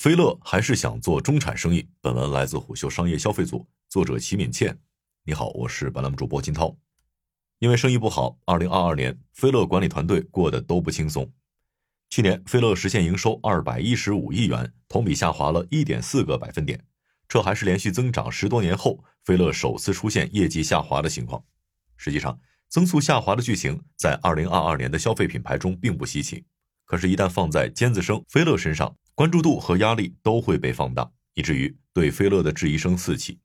[0.00, 1.84] 菲乐还是想做中产生意。
[2.00, 4.78] 本文来自虎嗅商业消费组，作者齐敏倩。
[5.24, 6.78] 你好，我是本栏目主播金涛。
[7.58, 11.28] 因为生意不好，二零二二年菲乐管理团队过得都不轻松。
[12.10, 16.80] 去年菲乐实现营收二百一十五亿元，同比下滑了一点四个百分点。
[17.26, 21.42] 这还是连续增长十多年后，菲乐首次出现业绩下滑的情况。
[21.96, 22.38] 实际上，
[22.68, 26.44] 增速下滑的剧情在二零二二年的消费品牌中并不稀奇。
[26.84, 33.40] 可是，一旦放在尖子生菲乐身上，关注度和压力都会被放大，以至于对菲乐的质疑声四起。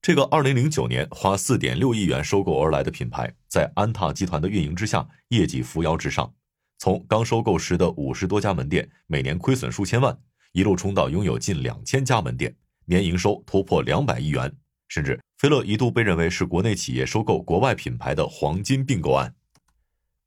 [0.00, 6.34] 这个二零零九年花四点六亿元收购而来的品牌，在安踏集团的运营之下，业绩扶摇直上。
[6.78, 10.18] 从刚收购时的五十多家门店，每年亏损数千万，
[10.50, 12.52] 一路冲到拥有近两千家门店，
[12.86, 14.52] 年营收突破两百亿元，
[14.88, 19.32] 甚至菲乐一度被认为是国内企业收购国外品牌的黄金并购案。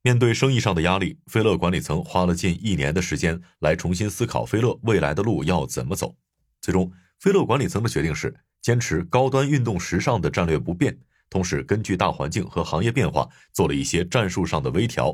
[0.06, 6.14] 面对生意上的压力，菲乐管理层花了近一年的时间来重新思考菲乐未来的路要怎么走。
[6.60, 6.88] 最终，
[7.18, 10.96] 菲乐管理层的决定是坚持高端运动时尚的战略不变，
[11.28, 15.12] 同时根据大环境和行业变化做了一些战术上的微调。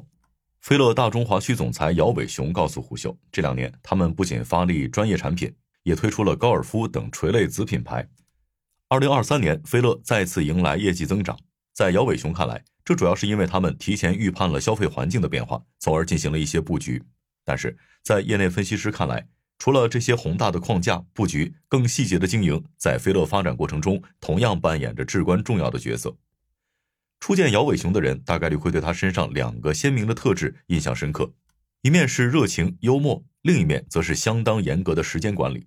[0.61, 5.50] 菲乐大中华区总裁姚伟雄告诉胡秀，这两年他们不仅发力专业产品，
[5.84, 8.06] 也推出了高尔夫等垂类子品牌。
[8.89, 11.34] 二零二三年，菲乐再次迎来业绩增长。
[11.72, 17.02] 在姚伟雄看来，这主要是因为他们提前预判了消费环境的变化，从而进行了一些布局。
[17.44, 26.16] 但是在业内分析师看来，除了这些宏大的框架布局，更细节的经营在飞乐发展过程中同样扮演着至关重要的角色。
[27.20, 31.33] 初见姚伟雄的人，大概率会对他身上两个鲜明的特质印象深刻：
[31.83, 35.67] 一面是热情幽默，另一面则是相当严格的时间管理。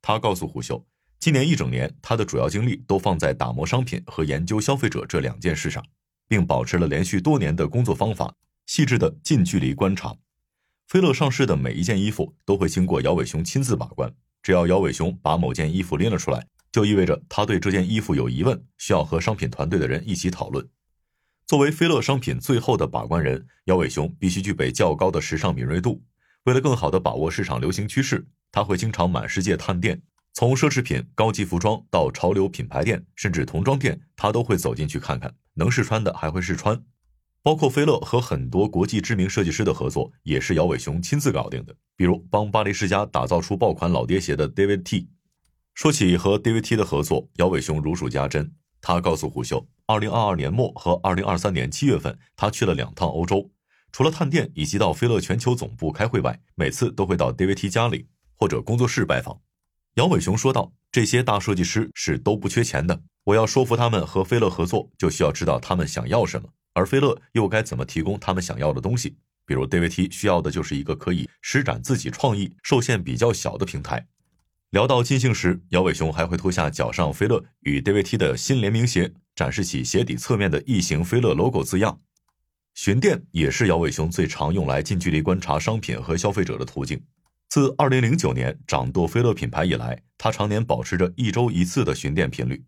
[0.00, 0.86] 他告诉虎嗅。
[1.18, 5.84] 今年一整年，他的主要精力都放在打磨商品和研究消费者这两件事上，
[6.32, 10.16] 并保持了连续多年的工作方法，细致的近距离观察。
[10.88, 14.10] 菲乐上市的每一件衣服都会经过姚伟雄亲自把关，
[14.42, 20.66] 只要姚伟雄把某件衣服拎了出来，就意味着他对这件衣服有疑问，需要和商品团队的人一起讨论。
[21.46, 26.02] 作为菲乐商品最后的把关人，姚伟雄必须具备较高的时尚敏锐度。
[26.44, 30.00] 为了更好的把握市场流行趋势，他会经常满世界探店。
[30.32, 36.82] 从奢侈品、高级服装到潮流品牌店，甚至童装店，他都会走进去看看，能试穿的还会试穿。
[37.42, 41.74] 包括菲乐和很多国际知名设计师的合作，也是姚伟雄亲自搞定的。
[41.96, 45.08] 比如帮巴黎世家打造出爆款老爹鞋的 David T。
[45.74, 48.54] 说起和 David T 的合作，姚伟雄如数家珍。
[48.80, 53.50] 他告诉虎嗅，二零二二年末和二零二三年七月份，他去了两趟欧洲，
[53.90, 59.40] 除了探店以及到菲乐全球总部开会外，每次都会到 David T 家里或者工作室拜访。
[59.94, 69.16] 姚伟雄说道：“这些大设计师是都不缺钱的，我要说服他们和飞乐合作，就需要知道他们想要什么，而飞乐又该怎么提供他们想要的东西。
[69.46, 74.06] 比如 DVT 需要的就是一个可以施展自己创意、受限比较小的平台。”
[74.70, 82.00] 聊到尽兴时，姚伟雄还会脱下脚上飞乐与 DVT 的新联名鞋，展示起鞋底侧面的异形飞乐 logo 字样。
[82.74, 86.98] 巡店也是姚伟雄最常用来近距离观察商品和消费者的途径。
[87.50, 92.64] 自二零零九年掌舵飞乐品牌以来，他常年保持着一周一次的巡店频率。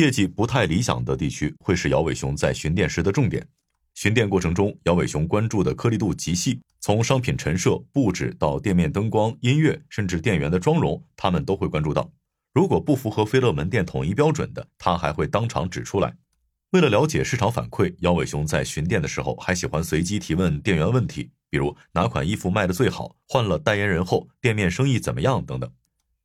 [0.00, 3.46] 业绩不太理想的地区会是姚伟雄在巡店时的重点。
[3.94, 12.10] 巡店过程中，姚伟雄关注的颗粒度极细，从商品陈设、布置到店面灯光、音乐，甚至店员的妆容，他们都会关注到。
[12.54, 16.16] 如果不符合飞乐门店统一标准的，他还会当场指出来。
[16.70, 21.30] 为了了解市场反馈，姚伟雄在巡店的时候还喜欢随机提问店员问题。
[21.50, 23.16] 比如哪款衣服卖的最好？
[23.28, 25.44] 换了代言人后，店面生意怎么样？
[25.44, 25.70] 等等。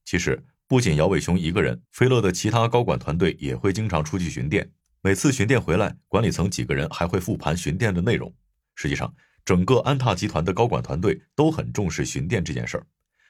[0.05, 4.67] 其实不仅姚伟雄一个人，飞乐的其他高管团队也会经常出去巡店。
[5.03, 8.33] 每次巡店回来，管理层几个人还会复盘巡店的内容。
[8.73, 9.13] 实际上，
[9.45, 12.87] 整个安踏集团的高管团队都很重视巡店这件事儿。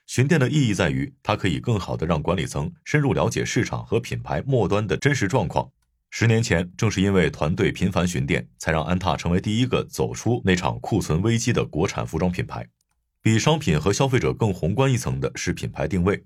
[0.07, 5.69] 巡店的意义在于，它可以更好的让管理层深入了解市场和品牌末端的真实状况。
[6.12, 12.66] 十年前，正是因为团队频繁巡店，才让安踏成为第一个走出那场库存危机的国产服装品牌。
[13.22, 16.23] 比商品和消费者更宏观一层的是品牌定位。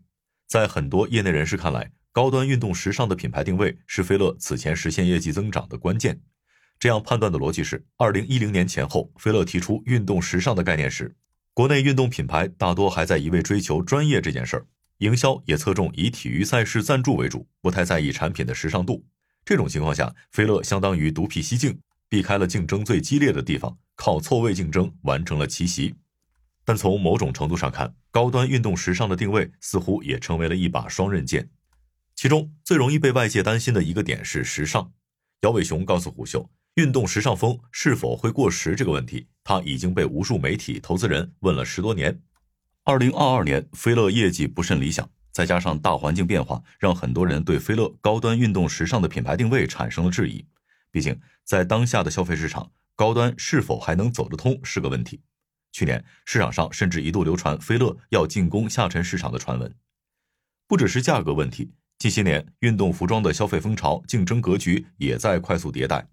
[0.49, 6.19] 在很多业内人士看来，高端运动时尚的品牌定位是菲乐此前实现业绩增长的关键。
[6.79, 11.15] 这样判断的逻辑是：二零一零年前后，菲乐提出运动时尚的概念时，
[11.53, 14.65] 国内运动品牌大多还在一味追求专业这件事儿，
[14.97, 19.05] 营销也侧重以体育赛事赞助为主，不太在意产品的时尚度。
[19.45, 21.79] 这种情况下，菲乐相当于独辟蹊径，
[22.09, 25.93] 避开了竞争最激烈的地方，靠错位竞争完成了奇袭。
[26.69, 31.49] 但从某种程度上看，高端运动时尚的定位似乎也成为了一把双刃剑。
[32.15, 34.91] 其中最容易被外界担心的一个点是时尚。
[35.41, 42.21] 姚伟雄告诉虎嗅，运动时尚风是否会过时这个问题，他已经被无数媒体投资人问了十多年。
[42.83, 50.45] 二零二二年，菲乐业绩不甚理想，再加上大环境变化，让很多人对菲乐高端运动时尚的品牌定位产生了质疑。
[50.91, 55.23] 毕竟，在当下的消费市场，高端是否还能走得通是个问题。
[55.71, 59.73] 去年市场上甚至一度流传菲乐要进攻下沉市场的传闻。
[60.67, 66.07] 不只是价格问题，近些年运动服装的消费风潮、竞争格局也在快速迭代。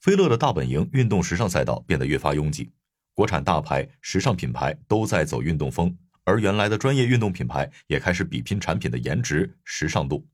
[0.00, 2.70] 菲乐的大本营运动时尚赛道变得越发拥挤。
[3.14, 10.26] 国产大牌、时尚品牌都在走运动风，而原来的专业运动品牌也开始比拼产品的颜值、时尚度。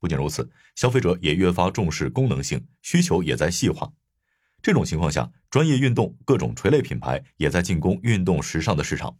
[0.00, 3.92] 不仅如此，消费者也越发重视功能性，需求也在细化。
[4.60, 9.16] 这种情况下，专业运动各种垂类品牌也在进攻运动时尚的市场。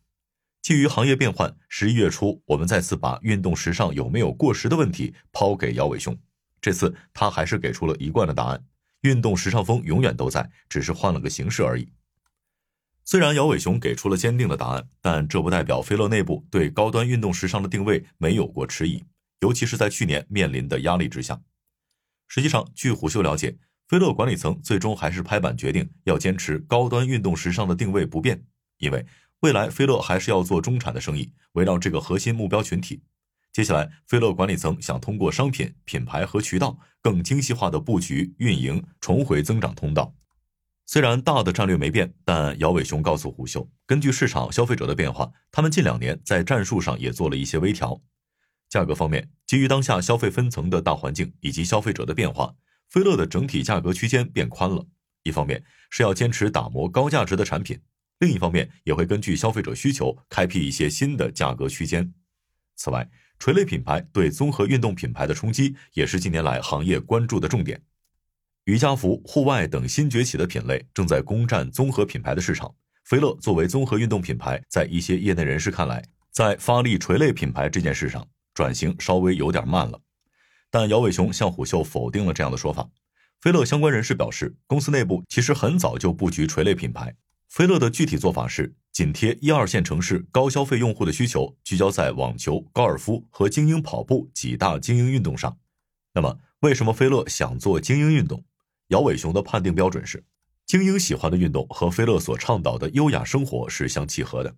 [0.62, 6.18] 基于行业变换，十一月初我们再次把运动时尚有没有过时的问题抛给姚伟雄。
[6.60, 8.64] 这次他还是给出了一贯的答案：
[9.02, 11.88] 运动时尚风永远都在，只是换了个形式而已。
[13.04, 19.04] 虽然姚伟雄给出了坚定的答案，但这不代表菲乐内部对高端运动时尚的定位没有过迟疑，
[19.38, 21.40] 尤其是在去年面临的压力之下。
[22.26, 28.42] 实际上，据虎嗅了解，菲乐管理层最终还是拍板决定要坚持高端运动时尚的定位不变，
[28.78, 29.04] 因为
[29.40, 33.02] 未来菲乐还是要做中产的生意，围绕这个核心目标群体。
[33.52, 40.14] 接下来，菲乐管理层想通过商品、品牌和渠道更精细化的布局运营，重回增长通道。
[40.86, 48.02] 虽然大的战略没变，但姚伟雄告诉虎嗅，根据市场消费者的变化，他们近两年在战术上也做了一些微调。
[48.68, 52.54] 价格方面，基于当下消费分层的大环境以及消费者的变化，
[52.94, 54.86] 斐乐的整体价格区间变宽了。
[55.24, 57.76] 一方面是要坚持打磨高价值的产品，
[58.20, 62.14] 另一方面也会根据消费者需求开辟一些新的价格区间。
[62.76, 63.10] 此外，
[63.40, 67.82] 垂类品牌对综合运动品牌的冲击，也是近年来行业关注的重点。
[68.66, 72.72] 瑜伽服、户外等新崛起的品类正在攻占综合品牌的市场。
[73.02, 76.00] 斐乐作为综合运动品牌，在一些业内人士看来，
[76.30, 78.24] 在发力垂类品牌这件事上
[78.54, 80.00] 转型稍微有点慢了。
[80.74, 82.90] 但姚伟雄向虎嗅否定了这样的说法。
[83.40, 87.14] 菲乐相关人士表示，公司内部其实很早就布局垂类品牌。
[87.48, 95.56] 菲乐的具体做法是紧贴一二线城市高消费用户的需求，聚焦在网球、高尔夫和精英跑步几大精英运动上。
[96.12, 98.44] 那么，为什么菲乐想做精英运动？
[98.88, 100.24] 姚伟雄的判定标准是，
[100.66, 104.52] 精英喜欢的运动和菲乐所倡导的优雅生活是相契合的。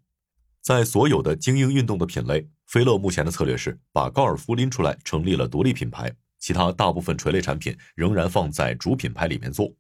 [0.66, 9.72] 在所有的精英运动的品类，菲乐目前的策略是把高尔夫拎出来成立了独立品牌，其他大部分垂类产品仍然放在主品牌里面做。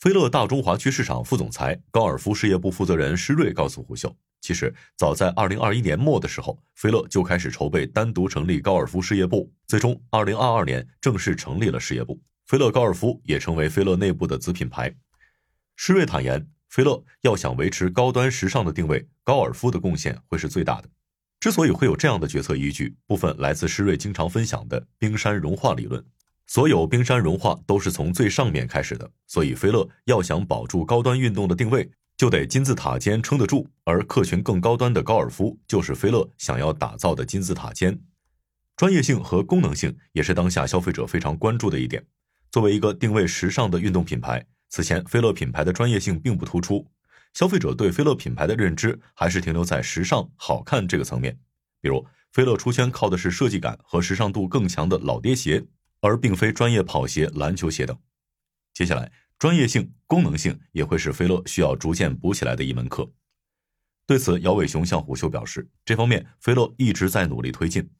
[0.00, 12.18] 菲乐大中华区市场副总裁、高尔夫事业部负责人施瑞告诉胡秀，其实早在二零二一年末的时候，菲乐就开始筹备单独成立高尔夫事业部，最终二零二二年正式成立了事业部。
[12.46, 14.96] 菲乐高尔夫也成为菲乐内部的子品牌。
[15.76, 20.88] 施瑞坦言，菲乐要想维持高端时尚的定位，高尔夫的贡献会是最大的。
[21.38, 26.02] 之所以会有这样的决策依据，部分来自施瑞经常分享的冰山融化理论。
[26.46, 33.68] 所有冰山融化都是从最上面开始的，所以菲乐要想保住高端运动的定位，就得金字塔尖撑得住。
[33.84, 38.00] 而客群更高端的高尔夫，就是菲乐想要打造的金字塔尖。
[38.78, 42.02] 专业性和功能性也是当下消费者非常关注的一点。
[42.50, 46.90] 作为一个定位时尚的运动品牌，此前菲乐品牌的专业性并不突出，
[47.34, 51.38] 消费者对菲乐品牌的认知还是停留在时尚好看这个层面。
[51.82, 55.62] 比如，菲乐出圈靠的是设计感和时尚度更强的老爹鞋，
[56.00, 57.94] 而并非专业跑鞋、篮球鞋等。
[58.72, 63.12] 接下来，专业性、功能性也会是菲乐需要逐渐补起来的一门课。
[64.06, 67.90] 对此，姚伟雄向虎嗅表示，这方面菲乐一直在努力推进。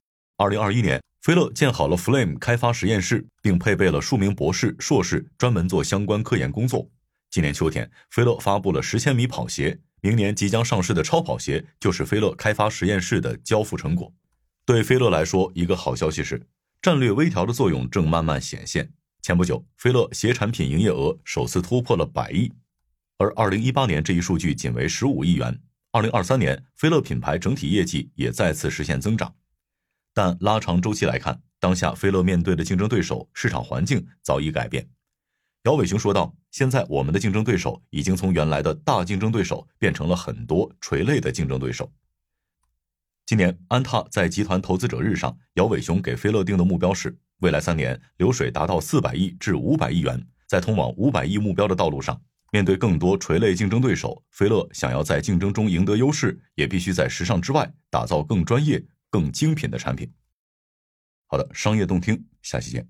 [0.42, 1.00] 二零二一年。
[1.20, 6.90] 菲乐建好了 Flame 开发实验室，并配备了数名博士、硕士，专门做相关科研工作。
[7.30, 14.12] 今年秋天，菲乐发布了十千米跑鞋，明年即将上市的超跑鞋就是菲乐开发实验室的交付成果。
[14.66, 16.44] 对菲乐来说，一个好消息是，
[16.80, 18.90] 战略微调的作用正慢慢显现。
[19.22, 22.50] 前不久，菲乐鞋产品营业额首次突破了百亿，
[23.18, 25.56] 而二零一八年这一数据仅为十五亿元。
[25.92, 29.32] 二零二三年，菲乐品牌整体业绩也再次实现增长。
[30.14, 34.88] 但拉长周期来看，当下菲乐面对的竞争对手、市场环境早已改变。
[35.64, 41.92] 姚伟雄说道：“现在我们的竞争对手已经从原来的大竞争对手变成了很多垂类的竞争对手。”
[43.24, 50.26] 今年安踏在集团投资者日上，姚伟雄给菲乐定的目标是：未来三年流水达到四百亿至五百亿元。
[50.48, 58.84] 在通往五百亿目标的道路上，面对更多垂类竞争对手，菲乐想要在竞争中赢得优势，也必须在时尚之外打造更专业。
[59.12, 60.12] 更精品的产品。
[61.26, 62.88] 好的，商业动听，下期见。